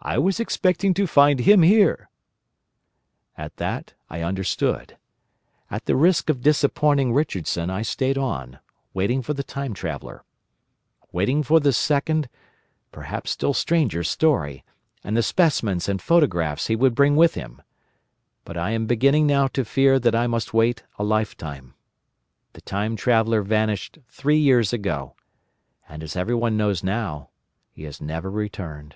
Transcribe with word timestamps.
I 0.00 0.16
was 0.16 0.40
expecting 0.40 0.94
to 0.94 1.06
find 1.06 1.40
him 1.40 1.60
here." 1.60 2.08
At 3.36 3.56
that 3.56 3.92
I 4.08 4.22
understood. 4.22 4.96
At 5.70 5.84
the 5.84 5.96
risk 5.96 6.30
of 6.30 6.40
disappointing 6.40 7.12
Richardson 7.12 7.68
I 7.68 7.82
stayed 7.82 8.16
on, 8.16 8.58
waiting 8.94 9.20
for 9.20 9.34
the 9.34 9.42
Time 9.42 9.74
Traveller; 9.74 10.24
waiting 11.12 11.42
for 11.42 11.60
the 11.60 11.74
second, 11.74 12.30
perhaps 12.90 13.32
still 13.32 13.52
stranger 13.52 14.02
story, 14.02 14.64
and 15.04 15.14
the 15.14 15.22
specimens 15.22 15.90
and 15.90 16.00
photographs 16.00 16.68
he 16.68 16.76
would 16.76 16.94
bring 16.94 17.14
with 17.14 17.34
him. 17.34 17.60
But 18.46 18.56
I 18.56 18.70
am 18.70 18.86
beginning 18.86 19.26
now 19.26 19.46
to 19.48 19.62
fear 19.64 19.98
that 19.98 20.14
I 20.14 20.26
must 20.26 20.54
wait 20.54 20.84
a 20.98 21.04
lifetime. 21.04 21.74
The 22.54 22.62
Time 22.62 22.96
Traveller 22.96 23.42
vanished 23.42 23.98
three 24.08 24.38
years 24.38 24.72
ago. 24.72 25.16
And, 25.86 26.02
as 26.02 26.16
everybody 26.16 26.54
knows 26.54 26.82
now, 26.82 27.28
he 27.72 27.82
has 27.82 28.00
never 28.00 28.30
returned. 28.30 28.94